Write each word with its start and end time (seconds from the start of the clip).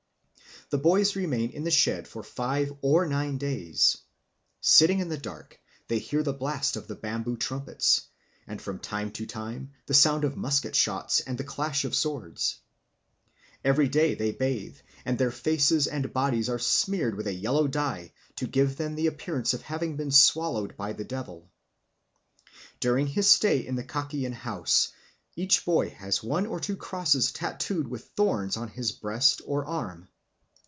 The 0.71 0.77
boys 0.77 1.17
remain 1.17 1.49
in 1.49 1.65
the 1.65 1.69
shed 1.71 2.07
for 2.07 2.23
five 2.23 2.71
or 2.81 3.05
nine 3.05 3.37
days. 3.37 3.97
Sitting 4.61 4.99
in 4.99 5.09
the 5.09 5.17
dark, 5.17 5.59
they 5.89 5.99
hear 5.99 6.23
the 6.23 6.31
blast 6.31 6.77
of 6.77 6.87
the 6.87 6.95
bamboo 6.95 7.35
trumpets, 7.35 8.03
and 8.47 8.61
from 8.61 8.79
time 8.79 9.11
to 9.11 9.25
time 9.25 9.71
the 9.87 9.93
sound 9.93 10.23
of 10.23 10.37
musket 10.37 10.73
shots 10.73 11.19
and 11.19 11.37
the 11.37 11.43
clash 11.43 11.83
of 11.83 11.93
swords. 11.93 12.59
Every 13.65 13.89
day 13.89 14.15
they 14.15 14.31
bathe, 14.31 14.77
and 15.03 15.17
their 15.17 15.29
faces 15.29 15.87
and 15.87 16.13
bodies 16.13 16.47
are 16.47 16.57
smeared 16.57 17.15
with 17.17 17.27
a 17.27 17.33
yellow 17.33 17.67
dye, 17.67 18.13
to 18.37 18.47
give 18.47 18.77
them 18.77 18.95
the 18.95 19.07
appearance 19.07 19.53
of 19.53 19.63
having 19.63 19.97
been 19.97 20.11
swallowed 20.11 20.77
by 20.77 20.93
the 20.93 21.03
devil. 21.03 21.51
During 22.79 23.07
his 23.07 23.27
stay 23.29 23.57
in 23.67 23.75
the 23.75 23.83
Kakian 23.83 24.31
house 24.31 24.93
each 25.35 25.65
boy 25.65 25.89
has 25.89 26.23
one 26.23 26.45
or 26.45 26.61
two 26.61 26.77
crosses 26.77 27.33
tattooed 27.33 27.89
with 27.89 28.05
thorns 28.15 28.55
on 28.55 28.69
his 28.69 28.93
breast 28.93 29.41
or 29.45 29.65
arm. 29.65 30.07